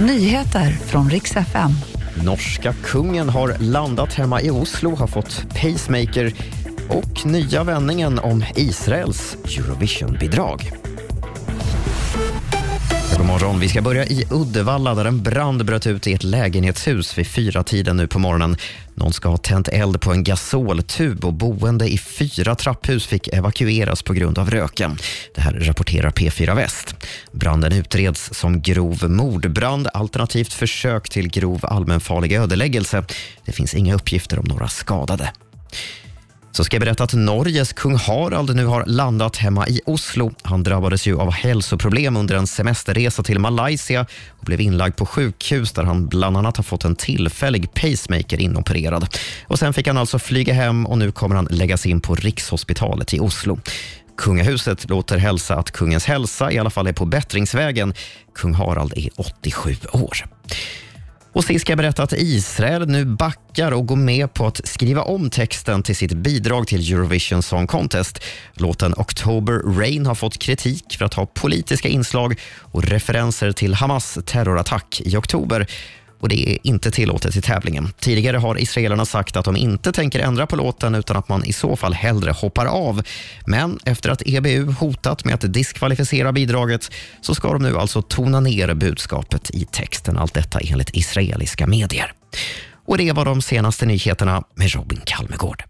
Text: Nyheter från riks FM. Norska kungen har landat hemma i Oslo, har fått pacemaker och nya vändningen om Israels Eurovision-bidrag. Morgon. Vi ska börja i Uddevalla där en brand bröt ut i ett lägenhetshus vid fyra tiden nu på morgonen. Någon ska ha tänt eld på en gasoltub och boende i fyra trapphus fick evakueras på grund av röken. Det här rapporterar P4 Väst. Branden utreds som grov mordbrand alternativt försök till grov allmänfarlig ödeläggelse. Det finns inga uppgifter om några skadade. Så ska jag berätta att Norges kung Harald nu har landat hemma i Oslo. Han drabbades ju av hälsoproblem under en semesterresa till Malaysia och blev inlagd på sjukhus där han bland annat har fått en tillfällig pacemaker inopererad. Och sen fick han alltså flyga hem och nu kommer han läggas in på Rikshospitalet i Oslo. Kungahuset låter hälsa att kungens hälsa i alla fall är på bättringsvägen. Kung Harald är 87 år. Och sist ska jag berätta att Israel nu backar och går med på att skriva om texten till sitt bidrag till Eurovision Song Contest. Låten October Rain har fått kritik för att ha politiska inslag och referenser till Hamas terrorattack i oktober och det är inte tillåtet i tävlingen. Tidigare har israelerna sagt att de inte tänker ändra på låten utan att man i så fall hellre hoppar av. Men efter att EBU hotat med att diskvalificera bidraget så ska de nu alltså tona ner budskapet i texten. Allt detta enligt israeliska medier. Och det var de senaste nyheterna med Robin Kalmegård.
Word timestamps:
Nyheter 0.00 0.70
från 0.70 1.10
riks 1.10 1.36
FM. 1.36 1.70
Norska 2.24 2.72
kungen 2.84 3.28
har 3.28 3.56
landat 3.60 4.14
hemma 4.14 4.42
i 4.42 4.50
Oslo, 4.50 4.94
har 4.94 5.06
fått 5.06 5.46
pacemaker 5.48 6.34
och 6.88 7.26
nya 7.26 7.64
vändningen 7.64 8.18
om 8.18 8.44
Israels 8.56 9.36
Eurovision-bidrag. 9.44 10.87
Morgon. 13.28 13.60
Vi 13.60 13.68
ska 13.68 13.82
börja 13.82 14.04
i 14.04 14.26
Uddevalla 14.30 14.94
där 14.94 15.04
en 15.04 15.22
brand 15.22 15.64
bröt 15.64 15.86
ut 15.86 16.06
i 16.06 16.12
ett 16.12 16.24
lägenhetshus 16.24 17.18
vid 17.18 17.26
fyra 17.26 17.62
tiden 17.62 17.96
nu 17.96 18.06
på 18.06 18.18
morgonen. 18.18 18.56
Någon 18.94 19.12
ska 19.12 19.28
ha 19.28 19.36
tänt 19.36 19.68
eld 19.68 20.00
på 20.00 20.12
en 20.12 20.24
gasoltub 20.24 21.24
och 21.24 21.32
boende 21.32 21.88
i 21.88 21.98
fyra 21.98 22.54
trapphus 22.54 23.06
fick 23.06 23.28
evakueras 23.28 24.02
på 24.02 24.12
grund 24.12 24.38
av 24.38 24.50
röken. 24.50 24.98
Det 25.34 25.40
här 25.40 25.52
rapporterar 25.52 26.10
P4 26.10 26.56
Väst. 26.56 26.94
Branden 27.32 27.72
utreds 27.72 28.34
som 28.34 28.62
grov 28.62 29.10
mordbrand 29.10 29.88
alternativt 29.94 30.52
försök 30.52 31.08
till 31.08 31.28
grov 31.28 31.60
allmänfarlig 31.62 32.32
ödeläggelse. 32.32 33.04
Det 33.44 33.52
finns 33.52 33.74
inga 33.74 33.94
uppgifter 33.94 34.38
om 34.38 34.44
några 34.44 34.68
skadade. 34.68 35.32
Så 36.58 36.64
ska 36.64 36.76
jag 36.76 36.80
berätta 36.80 37.04
att 37.04 37.14
Norges 37.14 37.72
kung 37.72 37.96
Harald 37.96 38.56
nu 38.56 38.66
har 38.66 38.86
landat 38.86 39.36
hemma 39.36 39.68
i 39.68 39.80
Oslo. 39.86 40.32
Han 40.42 40.62
drabbades 40.62 41.06
ju 41.06 41.18
av 41.18 41.32
hälsoproblem 41.32 42.16
under 42.16 42.36
en 42.36 42.46
semesterresa 42.46 43.22
till 43.22 43.38
Malaysia 43.38 44.06
och 44.30 44.44
blev 44.44 44.60
inlagd 44.60 44.96
på 44.96 45.06
sjukhus 45.06 45.72
där 45.72 45.82
han 45.82 46.06
bland 46.06 46.36
annat 46.36 46.56
har 46.56 46.64
fått 46.64 46.84
en 46.84 46.96
tillfällig 46.96 47.74
pacemaker 47.74 48.40
inopererad. 48.40 49.16
Och 49.46 49.58
sen 49.58 49.72
fick 49.72 49.86
han 49.86 49.98
alltså 49.98 50.18
flyga 50.18 50.54
hem 50.54 50.86
och 50.86 50.98
nu 50.98 51.12
kommer 51.12 51.36
han 51.36 51.48
läggas 51.50 51.86
in 51.86 52.00
på 52.00 52.14
Rikshospitalet 52.14 53.14
i 53.14 53.20
Oslo. 53.20 53.58
Kungahuset 54.16 54.90
låter 54.90 55.18
hälsa 55.18 55.56
att 55.56 55.70
kungens 55.70 56.04
hälsa 56.04 56.52
i 56.52 56.58
alla 56.58 56.70
fall 56.70 56.86
är 56.86 56.92
på 56.92 57.04
bättringsvägen. 57.04 57.94
Kung 58.34 58.54
Harald 58.54 58.92
är 58.96 59.10
87 59.16 59.76
år. 59.92 60.24
Och 61.38 61.44
sist 61.44 61.60
ska 61.60 61.72
jag 61.72 61.78
berätta 61.78 62.02
att 62.02 62.12
Israel 62.12 62.88
nu 62.88 63.04
backar 63.04 63.72
och 63.72 63.86
går 63.86 63.96
med 63.96 64.34
på 64.34 64.46
att 64.46 64.60
skriva 64.68 65.02
om 65.02 65.30
texten 65.30 65.82
till 65.82 65.96
sitt 65.96 66.12
bidrag 66.12 66.66
till 66.66 66.92
Eurovision 66.92 67.42
Song 67.42 67.66
Contest. 67.66 68.24
Låten 68.52 68.94
October 68.96 69.78
Rain 69.78 70.06
har 70.06 70.14
fått 70.14 70.38
kritik 70.38 70.96
för 70.98 71.04
att 71.04 71.14
ha 71.14 71.26
politiska 71.26 71.88
inslag 71.88 72.40
och 72.60 72.84
referenser 72.84 73.52
till 73.52 73.74
Hamas 73.74 74.18
terrorattack 74.26 75.00
i 75.04 75.16
oktober 75.16 75.66
och 76.20 76.28
det 76.28 76.50
är 76.50 76.58
inte 76.62 76.90
tillåtet 76.90 77.36
i 77.36 77.40
tävlingen. 77.40 77.88
Tidigare 78.00 78.36
har 78.36 78.60
israelerna 78.60 79.04
sagt 79.04 79.36
att 79.36 79.44
de 79.44 79.56
inte 79.56 79.92
tänker 79.92 80.20
ändra 80.20 80.46
på 80.46 80.56
låten 80.56 80.94
utan 80.94 81.16
att 81.16 81.28
man 81.28 81.44
i 81.44 81.52
så 81.52 81.76
fall 81.76 81.94
hellre 81.94 82.30
hoppar 82.30 82.66
av. 82.66 83.02
Men 83.46 83.78
efter 83.84 84.10
att 84.10 84.22
EBU 84.26 84.72
hotat 84.72 85.24
med 85.24 85.34
att 85.34 85.52
diskvalificera 85.52 86.32
bidraget 86.32 86.90
så 87.20 87.34
ska 87.34 87.52
de 87.52 87.62
nu 87.62 87.78
alltså 87.78 88.02
tona 88.02 88.40
ner 88.40 88.74
budskapet 88.74 89.50
i 89.50 89.64
texten. 89.64 90.18
Allt 90.18 90.34
detta 90.34 90.58
enligt 90.60 90.96
israeliska 90.96 91.66
medier. 91.66 92.12
Och 92.86 92.98
det 92.98 93.12
var 93.12 93.24
de 93.24 93.42
senaste 93.42 93.86
nyheterna 93.86 94.42
med 94.54 94.74
Robin 94.74 95.00
Kalmegård. 95.04 95.62